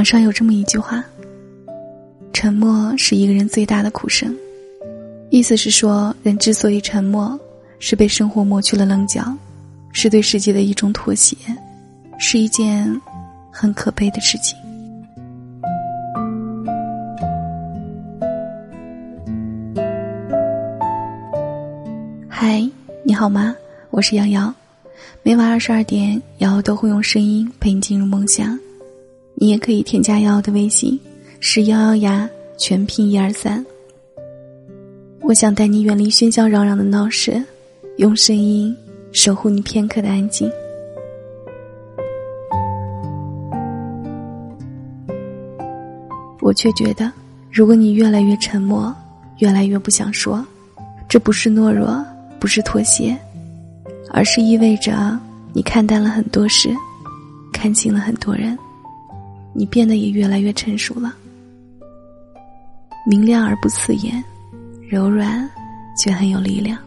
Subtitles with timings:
[0.00, 1.04] 网上有这么一句话
[2.32, 4.34] ：“沉默是一个人最大的苦声。”
[5.28, 7.38] 意思是说，人之所以沉默，
[7.78, 9.22] 是被生活磨去了棱角，
[9.92, 11.36] 是对世界的一种妥协，
[12.18, 12.90] 是一件
[13.52, 14.56] 很可悲的事情。
[22.26, 22.66] 嗨，
[23.04, 23.54] 你好吗？
[23.90, 24.50] 我是瑶瑶，
[25.22, 28.58] 每晚二十二点，瑶瑶都会用声音陪你进入梦乡。
[29.42, 31.00] 你也可以添加瑶瑶的微信，
[31.40, 33.64] 是幺幺牙，全拼一二三。
[35.22, 37.42] 我想带你远离喧嚣攘攘的闹市，
[37.96, 38.76] 用声音
[39.12, 40.46] 守护你片刻的安静。
[46.42, 47.10] 我却觉得，
[47.50, 48.94] 如果你越来越沉默，
[49.38, 50.44] 越来越不想说，
[51.08, 52.04] 这不是懦弱，
[52.38, 53.16] 不是妥协。
[54.10, 55.18] 而是意味着
[55.54, 56.68] 你看淡了很多事，
[57.54, 58.58] 看清了很多人，
[59.52, 61.14] 你变得也越来越成熟了，
[63.06, 64.22] 明亮而不刺眼，
[64.88, 65.48] 柔软
[65.96, 66.78] 却很有力量。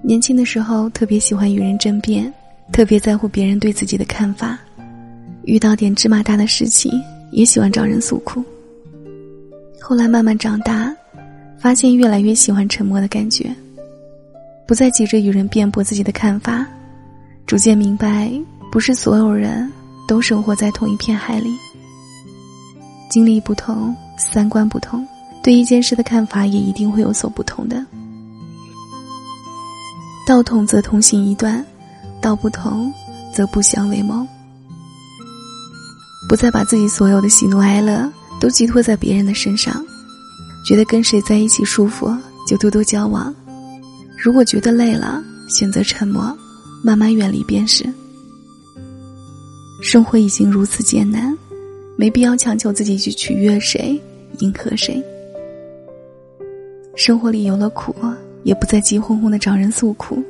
[0.00, 2.32] 年轻的时候特别喜欢与人争辩，
[2.72, 4.58] 特别在乎别人对自己的看法，
[5.44, 6.92] 遇到点芝麻大的事情
[7.30, 8.42] 也喜欢找人诉苦。
[9.80, 10.94] 后来慢慢长大，
[11.58, 13.54] 发现越来越喜欢沉默的感觉。
[14.66, 16.66] 不再急着与人辩驳自己的看法，
[17.46, 18.32] 逐渐明白，
[18.70, 19.70] 不是所有人
[20.12, 21.56] 都生活在同一片海里。
[23.08, 25.08] 经历不同，三观不同，
[25.42, 27.82] 对一件事的看法也一定会有所不同的。
[30.26, 31.64] 道同则同行一段，
[32.20, 32.92] 道不同
[33.32, 34.26] 则不相为谋。
[36.28, 38.06] 不再把自己所有的喜怒哀乐
[38.38, 39.82] 都寄托在别人的身上，
[40.62, 42.14] 觉得跟谁在一起舒服
[42.46, 43.34] 就多多交往。
[44.22, 46.36] 如果觉得累了，选择沉默，
[46.84, 47.90] 慢慢远离便是。
[49.82, 51.36] 生活已经如此艰难，
[51.96, 54.00] 没必要强求自己去取悦谁，
[54.38, 55.02] 迎合谁。
[56.94, 57.92] 生活里有了苦，
[58.44, 60.22] 也不再急哄哄的找人诉苦，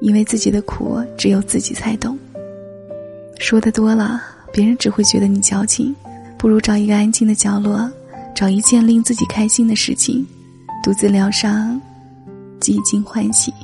[0.00, 2.18] 因为自己的苦只有自己才懂。
[3.38, 4.20] 说的多了，
[4.52, 5.94] 别人只会觉得你矫情，
[6.36, 7.88] 不如找一个安静的角落，
[8.34, 10.26] 找一件令自己开心的事情，
[10.82, 11.80] 独自疗伤。
[12.58, 13.54] 几经欢喜，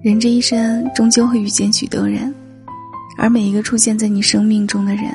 [0.00, 2.32] 人这一生终究会遇见许多人，
[3.20, 5.12] 而每一个出现在你生命中的人，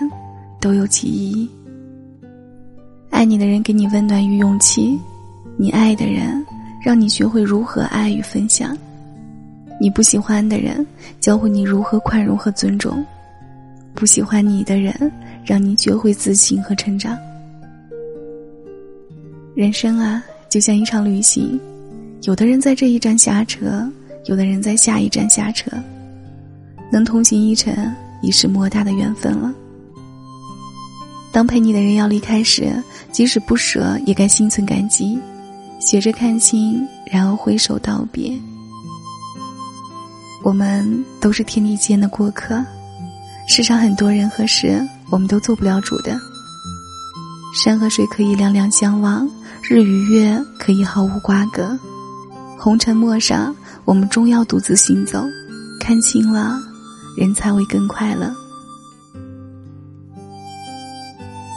[0.62, 1.50] 都有其意义。
[3.10, 4.96] 爱你的人给你温暖与勇气，
[5.58, 6.46] 你爱的人
[6.80, 8.78] 让你学会如何爱与分享，
[9.82, 10.86] 你不喜欢的人
[11.20, 13.04] 教会你如何宽容和尊重，
[13.96, 15.12] 不喜欢你的人
[15.44, 17.18] 让你学会自信和成长。
[19.56, 20.24] 人生啊。
[20.48, 21.60] 就像一场旅行，
[22.22, 23.86] 有的人在这一站下车，
[24.26, 25.70] 有的人在下一站下车。
[26.92, 27.74] 能同行一程，
[28.22, 29.54] 已是莫大的缘分了。
[31.32, 32.82] 当陪你的人要离开时，
[33.12, 35.20] 即使不舍，也该心存感激，
[35.80, 38.32] 学着看清，然后挥手道别。
[40.44, 42.64] 我们都是天地间的过客，
[43.48, 46.18] 世上很多人和事，我们都做不了主的。
[47.54, 49.28] 山和水可以两两相望。
[49.68, 51.76] 日与月可以毫无瓜葛，
[52.56, 55.26] 红尘陌上，我们终要独自行走。
[55.80, 56.62] 看清了，
[57.16, 58.34] 人才会更快乐。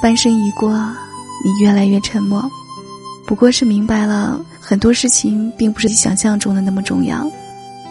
[0.00, 0.70] 半生已过，
[1.44, 2.48] 你越来越沉默，
[3.26, 7.28] 不过是明白了很多事情并不是你想象中的那么重要，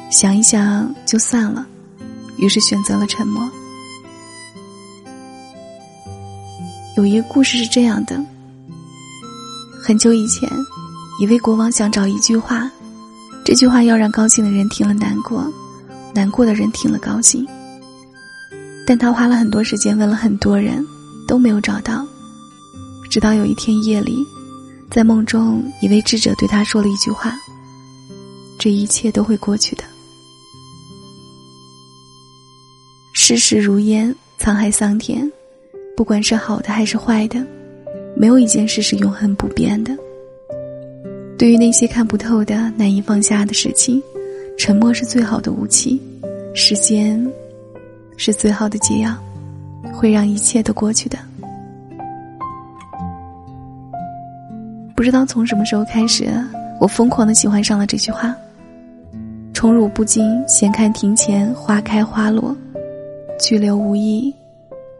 [0.09, 1.67] 想一想就算了，
[2.37, 3.49] 于是选择了沉默。
[6.95, 8.19] 有一个故事是这样的。
[9.83, 10.49] 很久以前，
[11.21, 12.71] 一位国王想找一句话，
[13.45, 15.45] 这句话要让高兴的人听了难过，
[16.13, 17.47] 难过的人听了高兴。
[18.87, 20.83] 但他花了很多时间问了很多人，
[21.27, 22.07] 都没有找到。
[23.09, 24.25] 直到有一天夜里，
[24.89, 27.37] 在梦中，一位智者对他说了一句话
[28.57, 29.83] ：“这一切都会过去的。
[33.13, 35.29] 世事如烟，沧海桑田，
[35.97, 37.45] 不管是好的还是坏的。”
[38.15, 39.95] 没有一件事是永恒不变的。
[41.37, 44.01] 对于那些看不透的、难以放下的事情，
[44.57, 46.01] 沉默是最好的武器。
[46.55, 47.23] 时间
[48.17, 49.15] 是最好的解药，
[49.93, 51.17] 会让一切都过去的。
[54.95, 56.27] 不知道从什么时候开始，
[56.81, 58.35] 我疯狂的喜欢上了这句话
[59.53, 62.55] ：“宠辱不惊，闲看庭前花开花落；
[63.39, 64.33] 去留无意，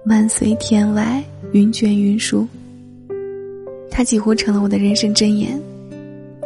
[0.04, 1.22] 漫随天外
[1.52, 2.48] 云卷云舒。”
[3.90, 5.60] 它几乎成了我的人生箴言。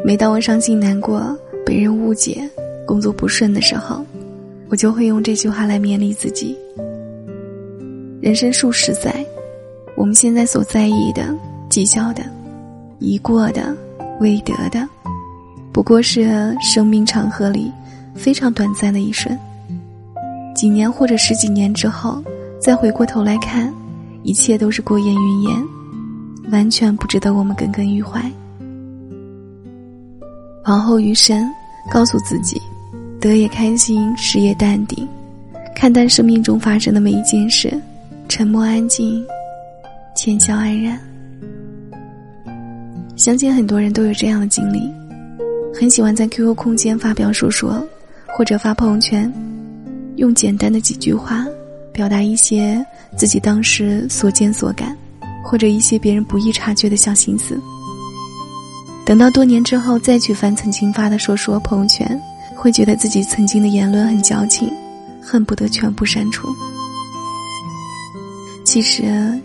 [0.06, 2.50] 每当我伤心难过、被人误解、
[2.88, 4.04] 工作不顺的时候，
[4.70, 6.58] 我就会用这句话来勉励自己。
[8.22, 9.26] 人生数十载，
[9.96, 11.36] 我们现在所在意的、
[11.70, 12.22] 计较的、
[13.00, 13.76] 已过的、
[14.20, 14.88] 未得的，
[15.72, 17.72] 不过是生命长河里
[18.14, 19.36] 非常短暂的一瞬。
[20.54, 22.24] 几年或者十几年之后，
[22.60, 23.74] 再回过头来看，
[24.22, 25.64] 一切都是过眼云烟，
[26.52, 28.22] 完全不值得我们耿耿于怀。
[30.66, 31.44] 往后余生，
[31.90, 32.62] 告诉自己，
[33.20, 35.08] 得也开心，失也淡定，
[35.76, 37.76] 看淡生命中发生的每一件事，
[38.34, 39.22] 沉默安静，
[40.16, 40.98] 浅笑安然。
[43.18, 44.90] 相信很多人都有这样的经历，
[45.76, 47.86] 很喜欢在 QQ 空间发表说说，
[48.28, 49.30] 或者发朋友圈，
[50.16, 51.46] 用简单的几句话，
[51.92, 52.82] 表达一些
[53.18, 54.96] 自己当时所见所感，
[55.44, 57.60] 或者一些别人不易察觉的小心思。
[59.06, 62.18] 等到多年之后再去翻曾经发的说说朋友圈，
[62.56, 64.72] 会觉得自己曾经的言论很矫情，
[65.22, 66.48] 恨不得全部删除。
[68.72, 69.04] 其实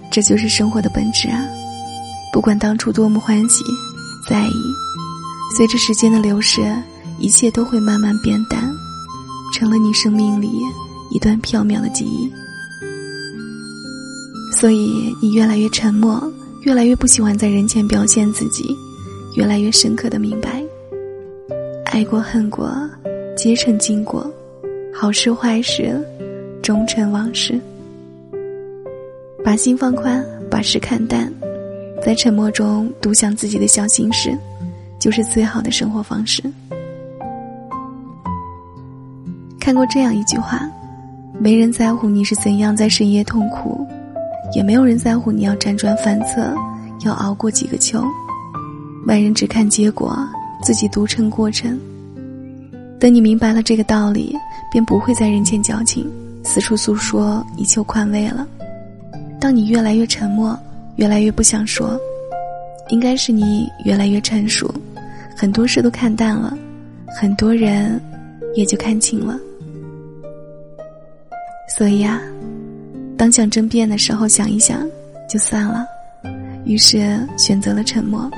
[0.08, 1.44] 这就是生活的本质啊！
[2.32, 3.64] 不管当初多么欢喜、
[4.30, 4.72] 在意，
[5.56, 6.62] 随着时间的流逝，
[7.18, 8.72] 一切都会慢慢变淡，
[9.52, 10.48] 成了你生命里
[11.10, 12.30] 一段飘渺的记忆。
[14.60, 16.32] 所以你越来越沉默，
[16.62, 18.64] 越来越不喜欢在人前表现自己。
[19.34, 20.62] 越来越深刻的明白，
[21.86, 22.72] 爱过恨过，
[23.36, 24.24] 皆成经过；
[24.94, 26.00] 好事坏事，
[26.62, 27.60] 终成往事。
[29.46, 30.20] 把心放宽，
[30.50, 31.32] 把事看淡，
[32.04, 34.36] 在沉默中独享自己的小心事，
[34.98, 36.42] 就是最好的生活方式。
[39.60, 40.68] 看过这样一句话：
[41.38, 43.86] 没人在乎你是怎样在深夜痛苦，
[44.52, 46.52] 也没有人在乎你要辗转反侧，
[47.04, 48.02] 要熬过几个秋。
[49.06, 50.18] 外人只看结果，
[50.60, 51.78] 自己独撑过程。
[52.98, 54.36] 等你明白了这个道理，
[54.72, 56.04] 便不会在人前矫情，
[56.42, 58.44] 四处诉说以求宽慰了。
[59.46, 60.58] 当你越来越沉默，
[60.96, 61.96] 越来越不想说，
[62.88, 64.68] 应该是你越来越成熟，
[65.36, 66.52] 很多事都看淡了，
[67.06, 68.00] 很多人
[68.56, 69.38] 也就看清了。
[71.68, 72.20] 所以啊，
[73.16, 74.84] 当想争辩的时候，想一想，
[75.30, 75.86] 就算了。
[76.64, 78.28] 于是选择了沉默。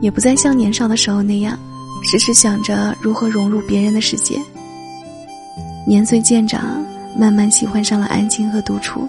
[0.00, 1.56] 也不再像年少的时候那样，
[2.02, 4.40] 时时想着如何融入别人的世界。
[5.86, 6.84] 年岁渐长，
[7.16, 9.08] 慢慢喜欢上了安静和独处。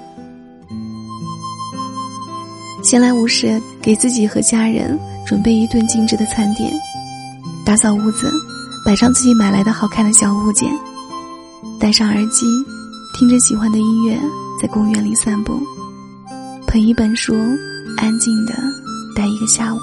[2.94, 6.72] 闲来无事，给自己和家人准备一顿精致的餐点，
[7.66, 8.32] 打扫屋子，
[8.86, 10.72] 摆上自己买来的好看的小物件，
[11.80, 12.46] 戴上耳机，
[13.18, 14.16] 听着喜欢的音乐，
[14.62, 15.60] 在公园里散步，
[16.68, 17.34] 捧一本书，
[17.98, 18.54] 安静的
[19.16, 19.80] 待一个下午。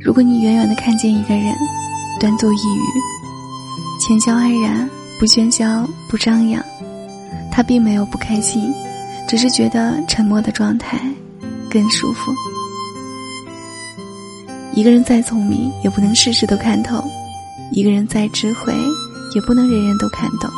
[0.00, 1.54] 如果你远远的看见一个人，
[2.18, 6.60] 端坐一隅，浅笑安然，不喧嚣，不张扬，
[7.52, 8.68] 他并没有不开心，
[9.30, 11.00] 只是觉得沉默的状态
[11.70, 12.32] 更舒服。
[14.74, 17.00] 一个人再聪明，也不能事事都看透；
[17.70, 18.74] 一个人再智慧，
[19.32, 20.50] 也不能人人都看懂。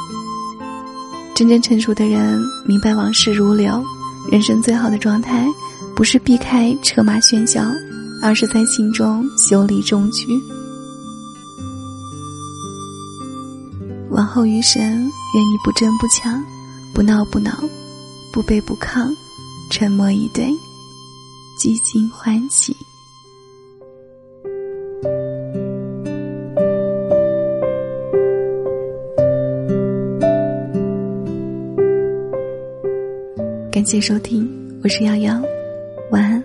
[1.34, 3.84] 真正成熟的人，明白往事如流，
[4.30, 5.46] 人生最好的状态，
[5.94, 7.70] 不是避开车马喧嚣。
[8.24, 10.28] 而是在心中修理中局。
[14.10, 16.40] 往后余生，愿你不争不抢，
[16.94, 17.50] 不闹不恼，
[18.32, 19.14] 不卑不亢，
[19.70, 20.46] 沉默以对，
[21.58, 22.74] 几经欢喜。
[33.70, 34.48] 感谢收听，
[34.82, 35.42] 我是瑶瑶，
[36.10, 36.41] 晚安。